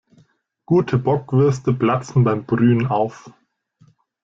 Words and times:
Gute 0.65 0.97
Bockwürste 0.97 1.73
platzen 1.75 2.23
beim 2.23 2.43
Brühen 2.47 2.87
auf. 2.87 3.31